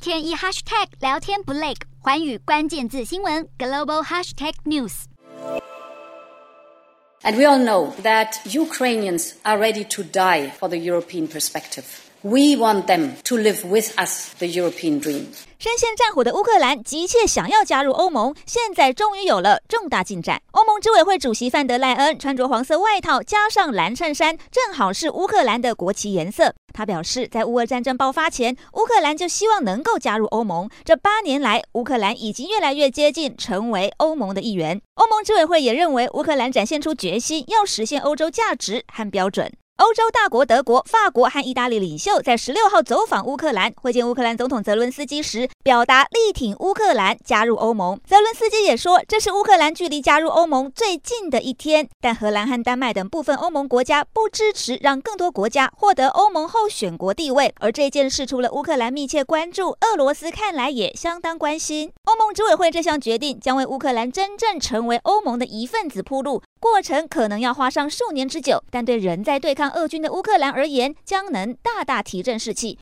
[0.00, 10.50] 天一 hashtag 聊天不累，寰宇关键字新闻 global hashtag news。And we all know that Ukrainians are ready to die
[10.58, 11.84] for the European perspective.
[12.23, 15.25] We want them to live with us the European dream.
[15.57, 20.39] 深陷战火的乌克兰急切想要加入欧盟，现在终于有了重大进展。
[20.51, 26.53] 欧盟执委会主席范德赖恩穿着黄色外套，加上蓝衬衫，正好是乌克兰的国旗颜色。
[26.71, 30.69] 他表示，在乌俄战争爆发前，乌克兰就希望能够加入欧盟。
[30.85, 34.79] 这八年来，乌克兰已经越来越接近成为欧盟的一员。
[34.93, 39.51] 欧盟执委会也认为，乌克兰展现出决心，要实现欧洲价值和标准。
[39.81, 47.99] 欧洲大国德国、法国和意大利领袖在十六号走访乌克兰，会见乌克兰总统泽伦斯基时，表达力挺乌克兰加入欧盟。
[48.05, 51.87] 泽伦斯基也说，这是乌克兰距离加入欧盟最近的一天。
[51.99, 57.53] 但荷兰和丹麦等部分欧盟国家不支持让更多国家获得欧盟候选国地位。
[57.59, 61.91] 而这件事除了乌克兰密切关注，俄罗斯看来也相当关心。
[62.05, 72.79] 欧盟执委会这项决定将为乌克兰真正成为欧盟的一份子铺路，过程可能要花上数年之久，但对仍在对抗俄军的乌克兰而言，将能大大提振士气。